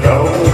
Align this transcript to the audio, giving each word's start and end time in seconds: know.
know. 0.00 0.51